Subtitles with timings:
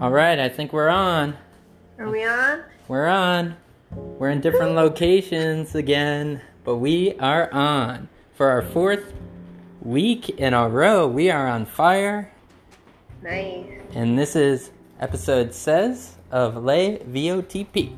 [0.00, 1.36] All right, I think we're on.
[1.98, 2.62] Are we on?
[2.88, 3.58] We're on.
[3.90, 8.08] We're in different locations again, but we are on.
[8.32, 9.12] For our fourth
[9.82, 12.32] week in a row, we are on fire.
[13.22, 13.66] Nice.
[13.92, 17.94] And this is episode says of Le VOTP.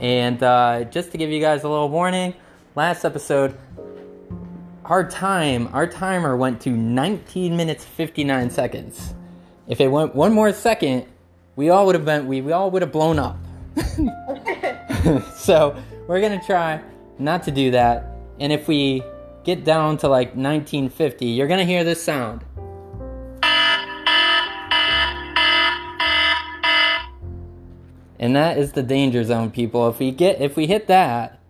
[0.00, 2.34] And uh, just to give you guys a little warning,
[2.74, 3.56] last episode,
[4.84, 9.14] our time, our timer went to 19 minutes 59 seconds.
[9.68, 11.04] If it went one more second,
[11.54, 13.36] we all would have been we, we all would have blown up.
[15.36, 16.80] so we're gonna try
[17.18, 18.06] not to do that.
[18.40, 19.02] And if we
[19.44, 22.44] get down to like 1950, you're gonna hear this sound.
[28.20, 29.86] And that is the danger zone, people.
[29.90, 31.40] If we get if we hit that,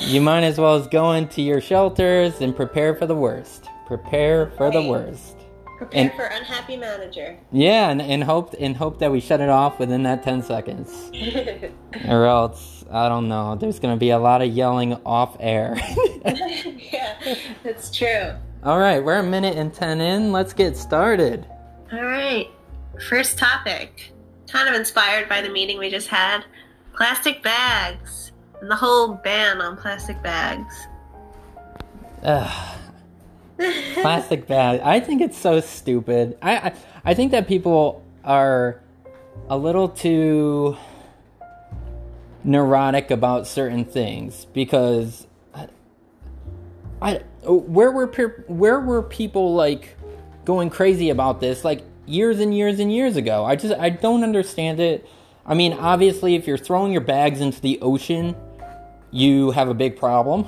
[0.00, 3.68] you might as well as go into your shelters and prepare for the worst.
[3.86, 5.41] Prepare for the worst.
[5.82, 7.36] Prepare And- for unhappy manager.
[7.50, 11.10] Yeah, and, and hope and hope that we shut it off within that ten seconds.
[12.08, 13.54] Or else, I don't know.
[13.54, 15.76] There's gonna be a lot of yelling off air.
[16.24, 18.32] yeah, that's true.
[18.64, 20.32] All right, we're a minute and ten in.
[20.32, 21.46] Let's get started.
[21.92, 22.48] All right.
[23.08, 24.12] First topic.
[24.48, 26.44] Kind of inspired by the meeting we just had.
[26.94, 28.32] Plastic bags.
[28.60, 30.74] And the whole ban on plastic bags.
[32.22, 32.78] Ugh,
[33.94, 34.80] plastic bag.
[34.80, 36.36] I think it's so stupid.
[36.42, 36.72] I, I
[37.04, 38.80] I think that people are
[39.48, 40.76] a little too
[42.44, 45.68] neurotic about certain things because I,
[47.00, 48.06] I where were
[48.46, 49.96] where were people like
[50.44, 53.44] going crazy about this like years and years and years ago.
[53.44, 55.08] I just I don't understand it.
[55.44, 58.36] I mean, obviously if you're throwing your bags into the ocean,
[59.10, 60.46] you have a big problem.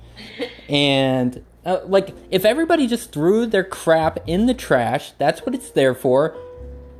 [0.68, 5.70] and uh, like if everybody just threw their crap in the trash, that's what it's
[5.70, 6.36] there for.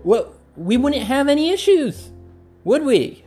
[0.05, 2.11] Well, we wouldn't have any issues,
[2.65, 3.25] would we?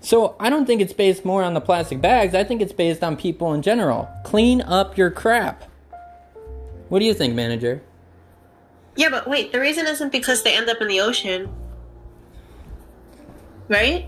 [0.00, 2.34] So I don't think it's based more on the plastic bags.
[2.34, 4.08] I think it's based on people in general.
[4.24, 5.64] Clean up your crap.
[6.88, 7.82] What do you think, manager?
[8.96, 11.48] Yeah, but wait, the reason isn't because they end up in the ocean.
[13.68, 14.06] Right?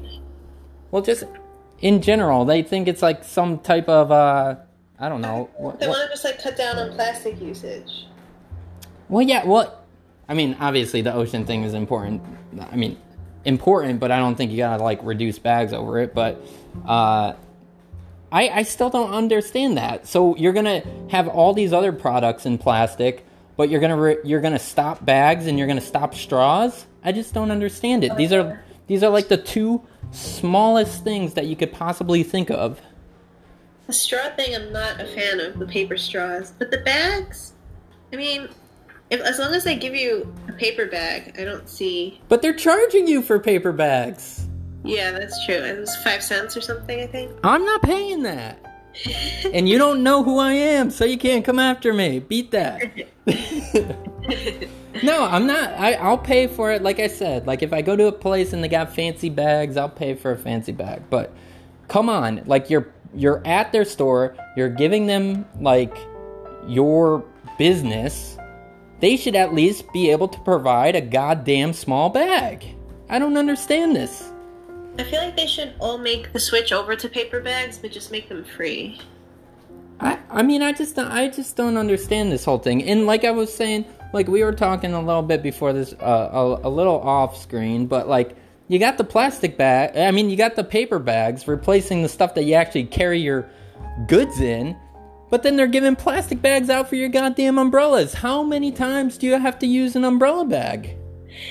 [0.90, 1.24] Well, just
[1.80, 4.56] in general, they think it's like some type of uh,
[4.98, 5.50] I don't know.
[5.56, 8.06] What, They what- want to just like cut down on plastic usage.
[9.08, 9.44] Well, yeah.
[9.44, 9.80] Well,
[10.28, 12.22] I mean, obviously the ocean thing is important.
[12.70, 12.96] I mean,
[13.44, 16.14] important, but I don't think you gotta like reduce bags over it.
[16.14, 16.40] But
[16.86, 17.34] uh,
[18.32, 20.06] I I still don't understand that.
[20.06, 23.26] So you're gonna have all these other products in plastic,
[23.56, 26.86] but you're gonna re- you're gonna stop bags and you're gonna stop straws.
[27.02, 28.16] I just don't understand it.
[28.16, 29.82] These are these are like the two
[30.12, 32.80] smallest things that you could possibly think of.
[33.86, 37.52] The straw thing, I'm not a fan of the paper straws, but the bags.
[38.12, 38.48] I mean,
[39.10, 42.20] if as long as they give you a paper bag, I don't see.
[42.28, 44.46] But they're charging you for paper bags.
[44.84, 45.56] Yeah, that's true.
[45.56, 47.32] It was five cents or something, I think.
[47.42, 48.58] I'm not paying that.
[49.52, 52.20] and you don't know who I am, so you can't come after me.
[52.20, 52.80] Beat that.
[55.02, 55.70] no, I'm not.
[55.72, 56.82] I, I'll pay for it.
[56.82, 59.76] Like I said, like if I go to a place and they got fancy bags,
[59.76, 61.02] I'll pay for a fancy bag.
[61.10, 61.32] But
[61.88, 65.96] come on, like you're you're at their store, you're giving them like
[66.66, 67.24] your
[67.58, 68.38] business.
[69.00, 72.64] They should at least be able to provide a goddamn small bag.
[73.08, 74.30] I don't understand this.
[74.98, 78.12] I feel like they should all make the switch over to paper bags, but just
[78.12, 79.00] make them free.
[80.00, 82.82] I, I mean, I just I just don't understand this whole thing.
[82.84, 86.30] And like I was saying, like we were talking a little bit before this, uh,
[86.32, 88.36] a, a little off screen, but like
[88.68, 89.96] you got the plastic bag.
[89.96, 93.48] I mean, you got the paper bags replacing the stuff that you actually carry your
[94.06, 94.76] goods in.
[95.30, 98.14] But then they're giving plastic bags out for your goddamn umbrellas.
[98.14, 100.96] How many times do you have to use an umbrella bag?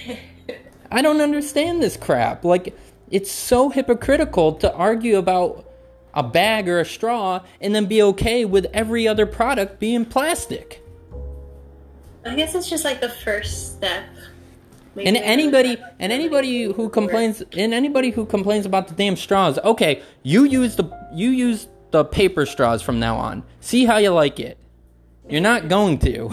[0.92, 2.46] I don't understand this crap.
[2.46, 2.76] Like,
[3.10, 5.70] it's so hypocritical to argue about
[6.14, 10.84] a bag or a straw and then be okay with every other product being plastic.
[12.26, 14.06] I guess it's just like the first step.
[14.96, 20.04] And anybody and anybody who complains and anybody who complains about the damn straws, okay,
[20.22, 23.44] you use the you use the paper straws from now on.
[23.60, 24.58] See how you like it.
[25.28, 26.30] You're not going to.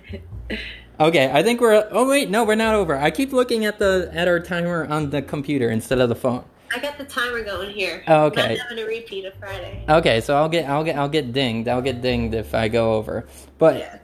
[1.00, 2.96] okay, I think we're Oh wait, no, we're not over.
[2.96, 6.44] I keep looking at the at our timer on the computer instead of the phone.
[6.72, 8.02] I got the timer going here.
[8.06, 8.56] Oh, okay.
[8.56, 9.84] Having a repeat of Friday.
[9.88, 11.68] Okay, so I'll get I'll get I'll get dinged.
[11.68, 13.26] I'll get dinged if I go over.
[13.58, 13.98] But Yeah.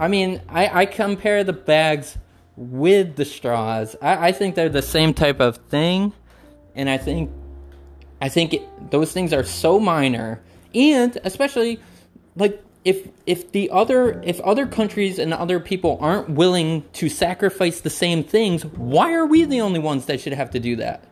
[0.00, 2.16] I mean, I, I compare the bags
[2.58, 3.94] with the straws.
[4.02, 6.12] I, I think they're the same type of thing,
[6.74, 7.30] and I think
[8.20, 10.42] I think it, those things are so minor,
[10.74, 11.80] and especially
[12.34, 17.80] like if if the other if other countries and other people aren't willing to sacrifice
[17.80, 21.04] the same things, why are we the only ones that should have to do that?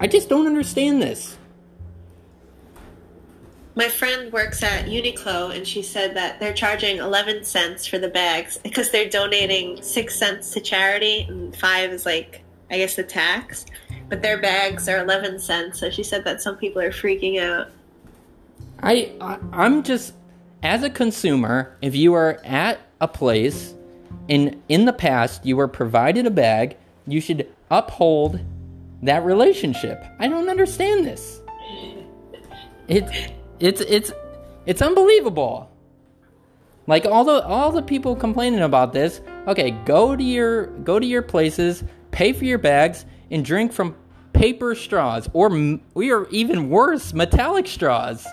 [0.00, 1.36] I just don't understand this.
[3.74, 8.08] My friend works at Uniqlo, and she said that they're charging 11 cents for the
[8.08, 13.02] bags because they're donating 6 cents to charity, and 5 is like, I guess, the
[13.02, 13.64] tax.
[14.08, 17.70] But their bags are 11 cents, so she said that some people are freaking out.
[18.82, 20.14] I, I I'm just
[20.62, 23.74] as a consumer, if you are at a place
[24.28, 26.76] and in the past you were provided a bag,
[27.06, 28.38] you should uphold
[29.02, 30.04] that relationship.
[30.20, 31.40] I don't understand this.
[32.86, 33.10] It's
[33.62, 34.12] it's it's
[34.66, 35.70] it's unbelievable.
[36.88, 41.06] Like all the all the people complaining about this, okay, go to your go to
[41.06, 43.94] your places, pay for your bags, and drink from
[44.32, 45.48] paper straws, or
[45.94, 48.26] we are even worse, metallic straws.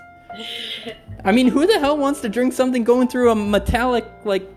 [1.25, 4.49] I mean, who the hell wants to drink something going through a metallic like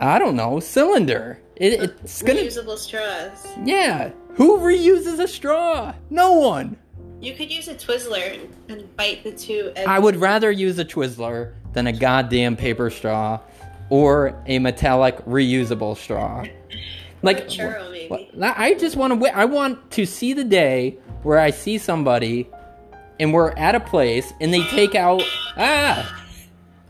[0.00, 1.40] I don't know cylinder?
[1.56, 3.46] It, it's gonna Reusable straws.
[3.64, 4.10] yeah.
[4.34, 5.94] Who reuses a straw?
[6.10, 6.76] No one.
[7.20, 9.88] You could use a Twizzler and, bite the two ends.
[9.88, 13.40] I would rather use a Twizzler than a goddamn paper straw
[13.90, 16.44] or a metallic reusable straw.
[17.22, 18.30] Like, churro, maybe.
[18.42, 19.36] I just want to.
[19.36, 22.48] I want to see the day where I see somebody,
[23.18, 25.22] and we're at a place, and they take out.
[25.56, 26.24] Ah,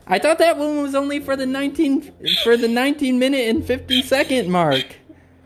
[0.05, 2.13] I thought that one was only for the nineteen
[2.43, 4.97] for the nineteen minute and fifty second mark.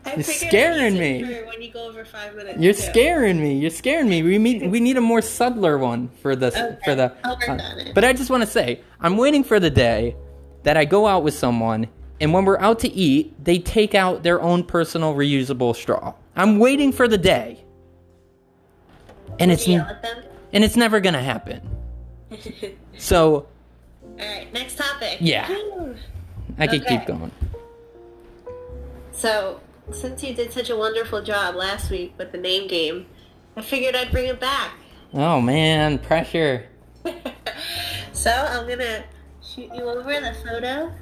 [0.04, 1.22] I You're scaring me.
[1.46, 2.58] When you go over five minutes.
[2.60, 2.80] You're too.
[2.80, 3.56] scaring me.
[3.58, 4.22] You're scaring me.
[4.22, 7.12] We need we need a more subtler one for the Okay, for the.
[7.24, 7.92] Uh.
[7.94, 10.16] But I just want to say, I'm waiting for the day
[10.64, 11.86] that I go out with someone,
[12.20, 16.14] and when we're out to eat, they take out their own personal reusable straw.
[16.34, 17.62] I'm waiting for the day,
[19.38, 20.22] and it's Yell at them.
[20.52, 21.60] and it's never gonna happen.
[22.98, 23.46] So
[24.04, 25.18] All right, next topic.
[25.20, 25.48] Yeah.
[25.48, 25.96] Woo.
[26.58, 26.98] I could Okay.
[26.98, 27.32] keep going.
[29.12, 29.60] So,
[29.90, 33.06] since you did such a wonderful job last week with the name game,
[33.56, 34.74] I figured I'd bring it back.
[35.12, 36.68] Oh man, pressure.
[38.12, 39.04] so, I'm gonna
[39.42, 40.92] shoot you over the photo.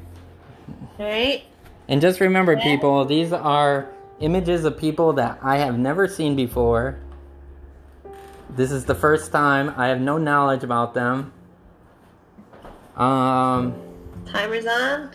[0.99, 1.45] Alright?
[1.89, 3.91] And just remember, people, these are
[4.21, 6.99] images of people that I have never seen before.
[8.51, 9.73] This is the first time.
[9.77, 11.33] I have no knowledge about them.
[12.97, 13.75] Um,
[14.27, 15.11] Timer's on.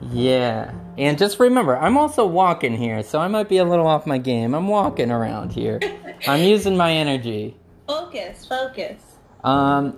[0.00, 0.72] Yeah.
[0.98, 4.18] And just remember, I'm also walking here, so I might be a little off my
[4.18, 4.54] game.
[4.54, 5.80] I'm walking around here.
[6.26, 7.56] I'm using my energy.
[7.86, 9.02] Focus, focus.
[9.44, 9.96] Um,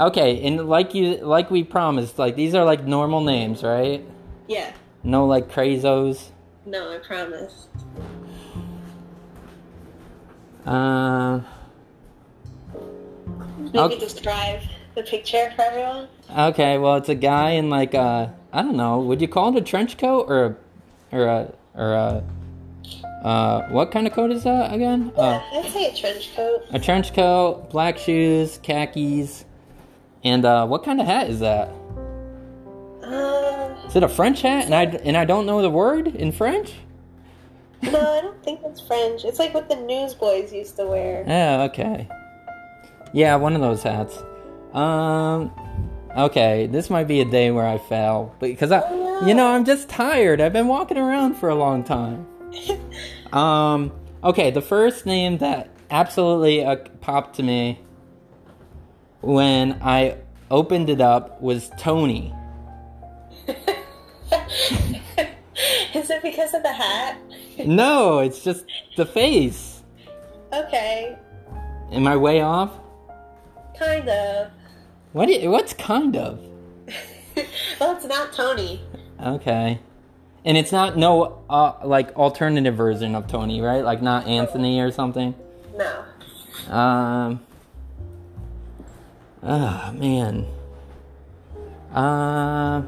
[0.00, 4.04] okay, and like you, like we promised, like these are like normal names, right?
[4.46, 4.72] Yeah.
[5.02, 6.30] No like crazos.
[6.64, 7.68] No, I promise.
[10.66, 11.40] Uh,
[13.58, 13.98] Maybe Okay.
[13.98, 14.60] describe
[14.98, 16.08] the picture for everyone.
[16.36, 19.60] okay, well, it's a guy in like a, I don't know, would you call it
[19.60, 20.56] a trench coat or a,
[21.16, 22.24] or a, or a,
[23.24, 25.12] uh, what kind of coat is that again?
[25.16, 26.62] Uh, Yeah, I'd say a trench coat.
[26.70, 29.44] a trench coat, black shoes, khakis,
[30.24, 31.68] and uh, what kind of hat is that?
[33.02, 34.64] Uh, Is it a French hat?
[34.66, 36.72] And I and I don't know the word in French.
[37.82, 39.24] no, I don't think it's French.
[39.24, 41.24] It's like what the newsboys used to wear.
[41.26, 42.08] Yeah, okay.
[43.12, 44.18] Yeah, one of those hats.
[44.72, 45.50] Um,
[46.16, 49.26] okay, this might be a day where I fail because I, Oh, no.
[49.26, 50.40] you know, I'm just tired.
[50.40, 52.26] I've been walking around for a long time.
[53.30, 53.92] Um,
[54.24, 57.78] okay, the first name that absolutely uh, popped to me
[59.20, 60.16] when I
[60.50, 62.32] opened it up was Tony.
[65.94, 67.18] Is it because of the hat?
[67.66, 68.64] No, it's just
[68.96, 69.82] the face.
[70.54, 71.14] Okay,
[71.92, 72.70] Am I way off?
[73.78, 74.50] Kind of.
[75.12, 75.28] What?
[75.28, 76.40] you- what's kind of?
[77.80, 78.80] well, it's not Tony.
[79.22, 79.80] Okay.
[80.44, 83.84] And it's not no uh, like alternative version of Tony, right?
[83.84, 85.34] Like not Anthony or something.
[85.76, 86.04] No.
[86.72, 87.40] Um.
[89.42, 90.46] Ah man.
[91.92, 92.82] Uh.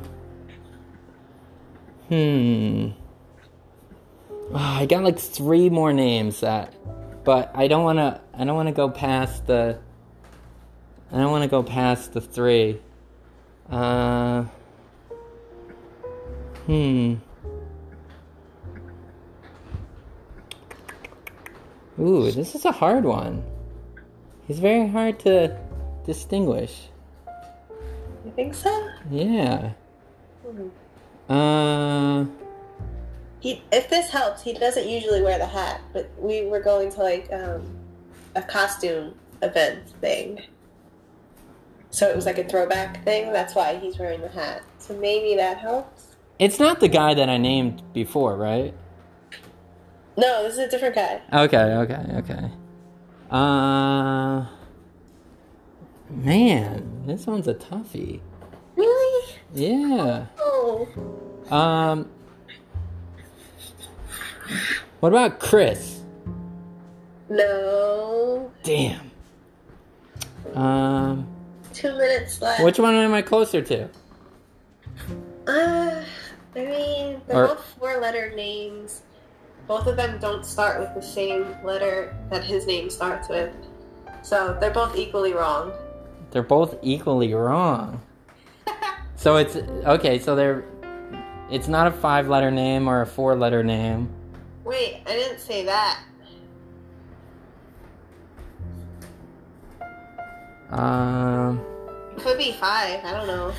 [2.08, 2.88] Hmm.
[4.52, 6.74] Ah, I got like three more names that,
[7.24, 8.20] but I don't want to.
[8.34, 9.78] I don't want to go past the.
[11.12, 12.80] I don't want to go past the three.
[13.68, 14.44] Uh.
[16.66, 17.14] Hmm.
[21.98, 23.42] Ooh, this is a hard one.
[24.46, 25.58] He's very hard to
[26.06, 26.88] distinguish.
[28.24, 28.88] You think so?
[29.10, 29.72] Yeah.
[30.46, 30.68] Hmm.
[31.32, 32.26] Uh.
[33.40, 37.02] He, if this helps, he doesn't usually wear the hat, but we were going to
[37.02, 37.78] like um,
[38.36, 40.40] a costume event thing.
[41.90, 43.32] So it was like a throwback thing.
[43.32, 44.62] That's why he's wearing the hat.
[44.78, 46.16] So maybe that helps.
[46.38, 48.72] It's not the guy that I named before, right?
[50.16, 51.20] No, this is a different guy.
[51.32, 52.50] Okay, okay, okay.
[53.30, 54.46] Uh,
[56.08, 58.20] man, this one's a toughie.
[58.76, 59.34] Really?
[59.54, 60.26] Yeah.
[60.38, 60.88] Oh.
[61.50, 62.08] Um,
[65.00, 66.00] what about Chris?
[67.28, 68.50] No.
[68.62, 69.10] Damn.
[70.54, 71.29] Um,
[71.80, 72.62] Two minutes left.
[72.62, 73.88] which one am I closer to?
[75.46, 76.02] Uh,
[76.54, 79.02] I mean, they're Or- both four-letter names.
[79.66, 83.50] Both of them don't start with the same letter that his name starts with.
[84.22, 85.72] So they're both equally wrong.
[86.32, 88.00] They're both equally wrong.
[89.16, 90.18] So it's okay.
[90.18, 90.64] So they're.
[91.50, 94.08] It's not a five-letter name or a four-letter name.
[94.64, 96.00] Wait, I didn't say that.
[100.70, 101.60] Um,
[102.18, 103.04] could be five.
[103.04, 103.52] I don't know.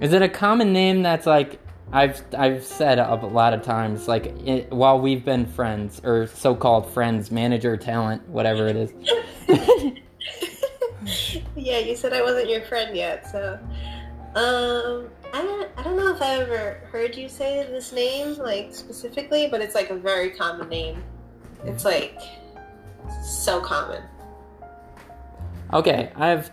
[0.00, 1.58] is it a common name that's like
[1.92, 6.90] I've I've said a lot of times, like it, while we've been friends or so-called
[6.90, 8.92] friends, manager, talent, whatever it is.
[11.56, 13.58] yeah, you said I wasn't your friend yet, so
[14.34, 18.74] um I don't I don't know if I ever heard you say this name like
[18.74, 21.02] specifically, but it's like a very common name.
[21.64, 22.18] It's like
[23.22, 24.02] so common.
[25.72, 26.50] Okay, I have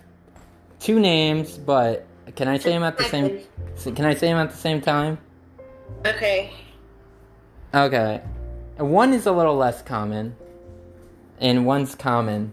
[0.78, 3.40] two names, but can I say them at the same?
[3.94, 5.18] Can I say them at the same time?
[6.06, 6.52] Okay.
[7.74, 8.22] Okay,
[8.78, 10.34] one is a little less common,
[11.38, 12.52] and one's common,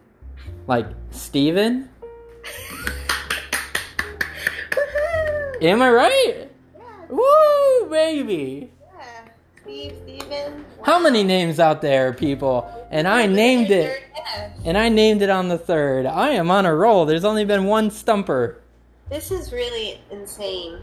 [0.67, 1.89] like Steven.
[5.61, 6.49] Am I right?
[6.75, 8.71] Yeah, Woo, baby!
[8.93, 9.01] yeah.
[9.63, 10.65] Steve, Steven.
[10.83, 12.69] How many names out there, people?
[12.91, 14.03] And I named it.
[14.65, 16.05] And I named it on the third.
[16.05, 17.05] I am on a roll.
[17.05, 18.61] There's only been one stumper.
[19.09, 20.79] This is really insane.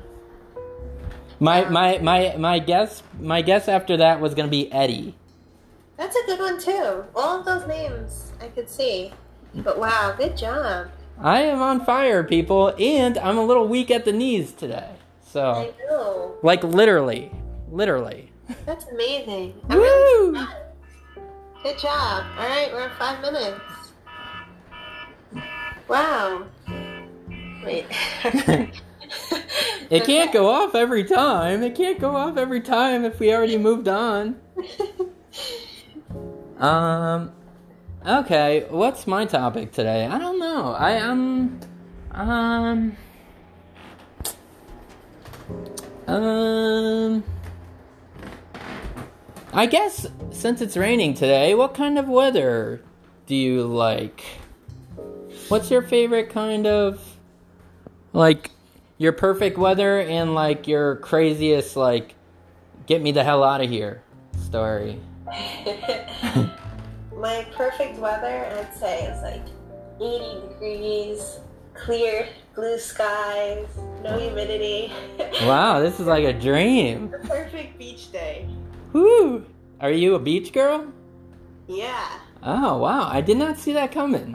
[1.40, 5.14] My um, my my my guess my guess after that was gonna be Eddie.
[5.96, 7.04] That's a good one too.
[7.14, 9.12] All of those names I could see.
[9.54, 10.88] But wow, good job.
[11.20, 14.90] I am on fire, people, and I'm a little weak at the knees today.
[15.24, 16.34] So I know.
[16.42, 17.30] like literally,
[17.70, 18.32] literally.
[18.66, 19.54] That's amazing.
[19.68, 20.36] Woo!
[21.64, 22.24] Good job.
[22.38, 23.60] All right, we're at five minutes.
[25.88, 26.46] Wow.
[27.64, 27.86] Wait.
[29.90, 31.62] It can't go off every time.
[31.62, 34.40] It can't go off every time if we already moved on.
[36.58, 37.32] Um.
[38.06, 40.06] Okay, what's my topic today?
[40.06, 40.72] I don't know.
[40.72, 41.60] I am.
[42.12, 42.96] Um.
[46.06, 47.24] Um.
[49.54, 52.80] I guess since it's raining today, what kind of weather
[53.26, 54.24] do you like?
[55.46, 57.00] What's your favorite kind of
[58.12, 58.50] like
[58.98, 62.16] your perfect weather and like your craziest like
[62.86, 64.02] get me the hell out of here
[64.42, 64.98] story?
[67.16, 69.46] My perfect weather, I'd say, is like
[70.00, 71.38] 80 degrees,
[71.74, 73.68] clear blue skies,
[74.02, 74.92] no humidity.
[75.42, 77.12] Wow, this is like a dream.
[77.22, 78.48] The perfect beach day.
[78.94, 79.44] Woo!
[79.80, 80.86] Are you a beach girl?
[81.66, 82.08] Yeah,
[82.42, 84.34] Oh wow, I did not see that coming.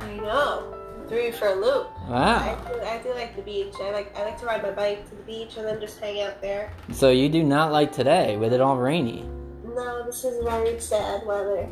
[0.00, 0.72] I know.
[1.08, 1.86] Threw you for a loop.
[2.06, 2.58] I Wow.
[2.68, 3.74] do, I do like the beach.
[3.80, 6.20] I like I like to ride my bike to the beach and then just hang
[6.20, 6.72] out there.
[6.92, 9.22] So you do not like today with it all rainy.
[9.64, 11.68] No, this is very sad weather.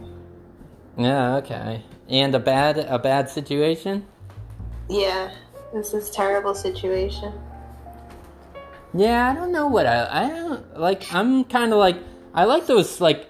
[0.97, 1.83] Yeah, okay.
[2.09, 4.07] And a bad a bad situation?
[4.89, 5.33] Yeah,
[5.73, 7.33] this is terrible situation.
[8.95, 11.97] Yeah, I don't know what I I don't like I'm kind of like
[12.33, 13.29] I like those like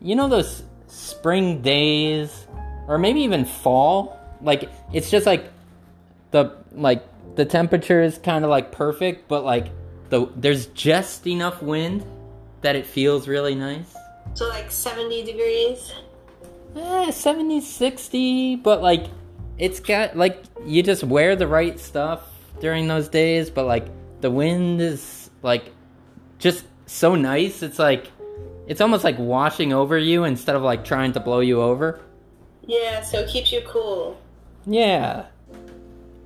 [0.00, 2.46] you know those spring days
[2.88, 5.50] or maybe even fall like it's just like
[6.30, 7.04] the like
[7.36, 9.68] the temperature is kind of like perfect but like
[10.08, 12.04] the there's just enough wind
[12.62, 13.94] that it feels really nice.
[14.34, 15.92] So like 70 degrees.
[16.74, 19.06] Eh, 70 60 but like
[19.58, 22.22] it's got like you just wear the right stuff
[22.60, 23.86] during those days but like
[24.22, 25.70] the wind is like
[26.38, 28.10] just so nice it's like
[28.66, 32.00] it's almost like washing over you instead of like trying to blow you over.
[32.64, 34.18] Yeah, so it keeps you cool.
[34.64, 35.26] yeah.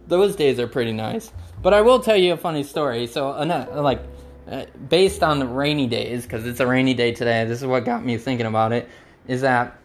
[0.07, 1.33] Those days are pretty nice.
[1.63, 3.09] But i will tell you a funny story.
[3.09, 4.01] So uh, like
[4.49, 7.85] uh, based on the rainy days because it's a rainy day today this is what
[7.85, 8.89] got me thinking about it
[9.27, 9.77] is that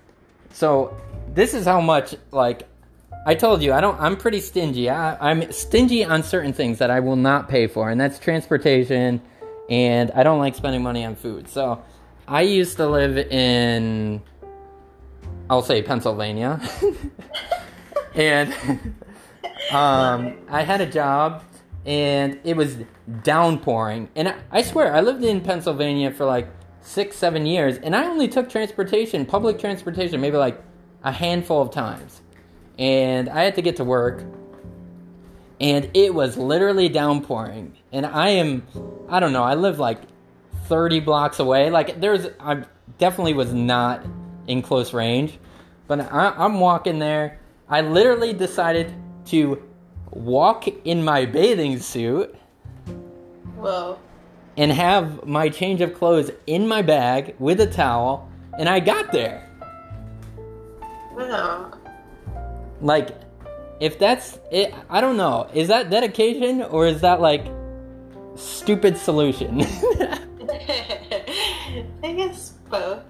[0.52, 0.96] so
[1.34, 2.68] this is how much like
[3.26, 6.90] i told you i don't i'm pretty stingy I, i'm stingy on certain things that
[6.90, 9.22] i will not pay for and that's transportation
[9.70, 11.84] and i don't like spending money on food so
[12.28, 14.22] i used to live in
[15.52, 16.62] I'll say Pennsylvania.
[18.16, 18.54] and
[19.70, 21.44] um, I had a job
[21.86, 22.78] and it was
[23.24, 24.08] downpouring.
[24.16, 26.48] And I, I swear, I lived in Pennsylvania for like
[26.80, 30.64] six, seven years, and I only took transportation, public transportation, maybe like
[31.04, 32.22] a handful of times.
[32.82, 34.24] And I had to get to work,
[35.60, 37.78] and it was literally downpouring.
[37.92, 38.66] And I am,
[39.08, 40.00] I don't know, I live like
[40.66, 41.70] 30 blocks away.
[41.70, 42.66] Like, there's, I
[42.98, 44.04] definitely was not
[44.48, 45.38] in close range,
[45.86, 47.40] but I, I'm walking there.
[47.70, 48.92] I literally decided
[49.28, 49.62] to
[50.10, 52.36] walk in my bathing suit
[53.58, 54.00] Whoa.
[54.58, 59.12] and have my change of clothes in my bag with a towel, and I got
[59.12, 59.48] there.
[61.14, 61.74] Wow.
[62.82, 63.16] Like,
[63.80, 65.50] if that's it, I don't know.
[65.54, 67.46] Is that dedication or is that like
[68.36, 69.62] stupid solution?
[72.04, 73.04] I guess both.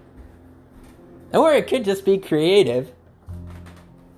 [1.33, 2.91] or it could just be creative.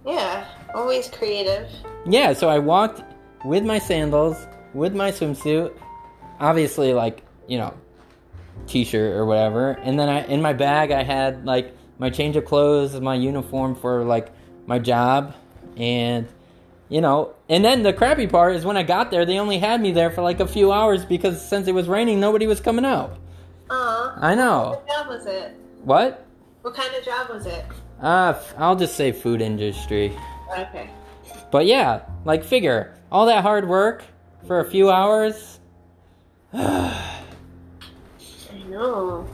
[0.05, 1.69] Yeah, always creative.
[2.05, 3.01] Yeah, so I walked
[3.45, 5.73] with my sandals, with my swimsuit,
[6.39, 7.73] obviously like, you know,
[8.67, 12.45] t-shirt or whatever, and then I in my bag I had like my change of
[12.45, 14.31] clothes, my uniform for like
[14.65, 15.35] my job
[15.77, 16.27] and
[16.89, 19.81] you know, and then the crappy part is when I got there, they only had
[19.81, 22.85] me there for like a few hours because since it was raining, nobody was coming
[22.85, 23.17] out.
[23.69, 24.17] Aw.
[24.19, 24.81] I know.
[24.83, 25.55] What job was it?
[25.83, 26.25] What?
[26.61, 27.65] What kind of job was it?
[27.99, 30.15] Uh, I'll just say food industry.
[30.57, 30.89] Okay.
[31.51, 34.03] But yeah, like figure all that hard work
[34.45, 35.59] for a few hours.
[36.53, 37.23] I
[38.67, 39.27] know.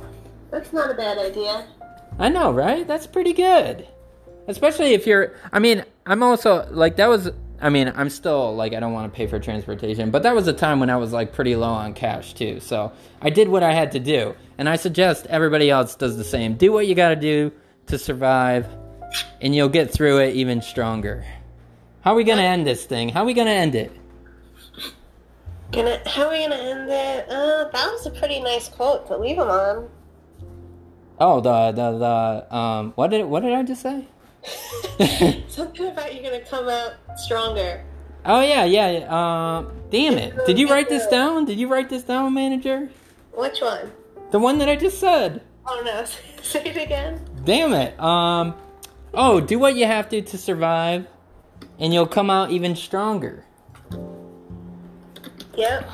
[0.52, 1.68] That's not a bad idea.
[2.18, 2.88] I know, right?
[2.88, 3.88] That's pretty good.
[4.48, 7.30] Especially if you're I mean, I'm also like that was
[7.62, 10.48] I mean, I'm still like I don't want to pay for transportation, but that was
[10.48, 12.60] a time when I was like pretty low on cash too.
[12.60, 16.24] So, I did what I had to do, and I suggest everybody else does the
[16.24, 16.56] same.
[16.56, 17.52] Do what you got to do
[17.88, 18.66] to survive,
[19.42, 21.26] and you'll get through it even stronger.
[22.02, 23.10] How are we going to end this thing?
[23.10, 23.92] How are we going to end it?
[25.72, 27.30] Gonna, how are we gonna end it?
[27.30, 29.88] Uh, that was a pretty nice quote to leave him on.
[31.20, 34.08] Oh, the the the um what did what did I just say?
[35.48, 37.84] Something about you're gonna come out stronger.
[38.26, 38.90] Oh yeah, yeah.
[38.92, 40.46] yeah, Uh, damn it!
[40.46, 41.46] Did you write this down?
[41.46, 42.90] Did you write this down, manager?
[43.34, 43.92] Which one?
[44.32, 45.42] The one that I just said.
[45.66, 46.06] Oh no,
[46.44, 47.22] say it again.
[47.44, 48.00] Damn it.
[48.00, 48.56] Um.
[49.14, 51.08] Oh, do what you have to to survive,
[51.80, 53.46] and you'll come out even stronger.
[55.56, 55.90] Yep.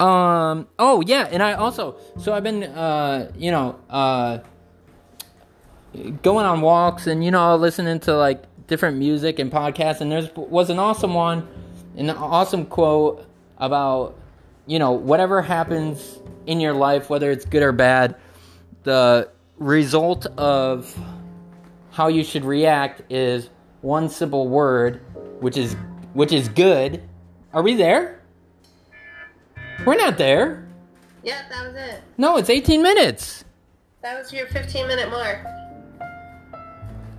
[0.00, 0.68] Um.
[0.78, 4.38] Oh yeah, and I also so I've been uh you know uh
[6.22, 10.34] going on walks and you know listening to like different music and podcasts and there's
[10.36, 11.46] was an awesome one,
[11.96, 13.26] an awesome quote
[13.58, 14.18] about
[14.66, 18.16] you know whatever happens in your life whether it's good or bad,
[18.82, 19.28] the
[19.58, 20.96] result of
[21.90, 23.50] how you should react is
[23.82, 25.00] one simple word,
[25.40, 25.76] which is
[26.12, 27.02] which is good.
[27.52, 28.20] Are we there?
[29.84, 30.66] We're not there.
[31.22, 32.02] yeah that was it.
[32.18, 33.44] No, it's 18 minutes.
[34.02, 35.46] That was your 15 minute mark.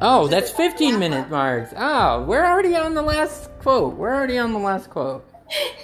[0.02, 1.74] Oh, that's 15 minute marks.
[1.76, 3.96] Oh, we're already on the last quote.
[3.96, 5.28] We're already on the last quote.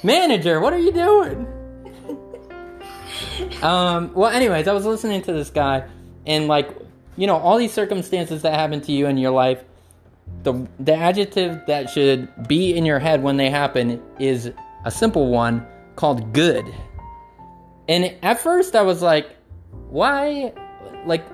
[0.04, 1.47] Manager, what are you doing?
[3.63, 5.88] Um, well, anyways, I was listening to this guy,
[6.28, 6.76] and like,
[7.15, 9.63] you know, all these circumstances that happen to you in your life,
[10.43, 14.52] the the adjective that should be in your head when they happen is
[14.86, 16.65] a simple one called good.
[17.88, 19.30] And at first, I was like,
[19.89, 20.54] why,
[21.06, 21.26] like,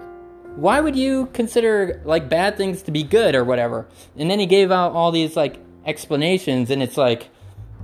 [0.58, 3.88] why would you consider like bad things to be good or whatever?
[4.17, 7.30] And then he gave out all these like explanations, and it's like,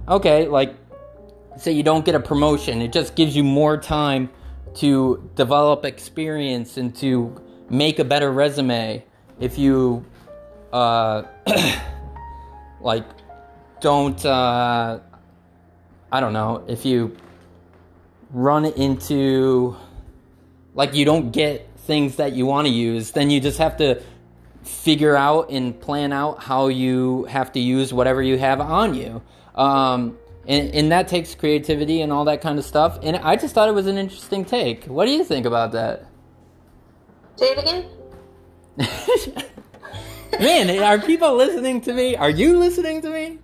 [0.07, 0.75] okay, like,
[1.57, 4.29] say you don't get a promotion, it just gives you more time
[4.75, 9.03] to develop experience and to make a better resume.
[9.39, 10.03] If you,
[10.71, 11.23] uh,
[12.81, 13.05] like,
[13.81, 14.99] don't, uh,
[16.11, 17.15] I don't know, if you
[18.31, 19.77] run into,
[20.73, 24.01] like, you don't get things that you want to use, then you just have to
[24.63, 29.21] figure out and plan out how you have to use whatever you have on you.
[29.55, 32.99] Um, and, and that takes creativity and all that kind of stuff.
[33.01, 34.85] And I just thought it was an interesting take.
[34.85, 36.05] What do you think about that?
[37.35, 37.85] Say it again.
[40.39, 42.15] Man, are people listening to me?
[42.15, 43.39] Are you listening to me?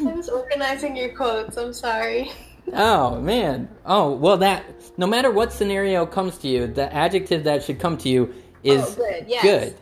[0.00, 1.56] I was organizing your quotes.
[1.56, 2.30] I'm sorry.
[2.74, 3.68] Oh man.
[3.84, 4.64] Oh well, that
[4.96, 8.36] no matter what scenario comes to you, the adjective that should come to you oh,
[8.62, 9.42] is Oh, good, yes.
[9.42, 9.76] good.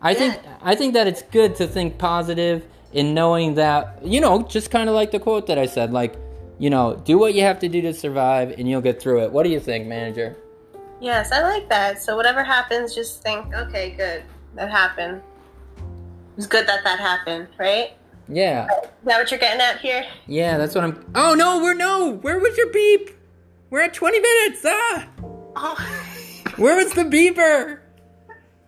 [0.00, 4.42] I think I think that it's good to think positive in knowing that you know,
[4.42, 6.14] just kind of like the quote that I said, like
[6.58, 9.32] you know, do what you have to do to survive, and you'll get through it.
[9.32, 10.36] What do you think, manager?
[11.00, 12.02] Yes, I like that.
[12.02, 14.24] So whatever happens, just think, okay, good.
[14.56, 15.22] that happened.
[16.36, 17.92] It's good that that happened, right?
[18.28, 18.66] Yeah.
[18.66, 20.04] Is that what you're getting at here?
[20.26, 21.04] Yeah, that's what I'm.
[21.14, 22.12] Oh no, we're no.
[22.12, 23.10] Where was your beep?
[23.70, 24.60] We're at 20 minutes.
[24.66, 25.06] Ah,
[25.56, 25.88] Oh,
[26.56, 27.80] where was the beeper?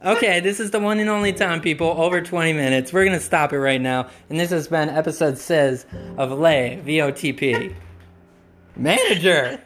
[0.05, 1.89] Okay, this is the one and only time, people.
[1.89, 2.93] Over 20 minutes.
[2.93, 4.09] We're gonna stop it right now.
[4.31, 5.85] And this has been episode six
[6.17, 7.75] of Lay VOTP.
[8.77, 9.61] Manager.